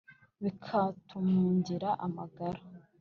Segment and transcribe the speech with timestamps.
[0.41, 2.61] bikatumungira amagara.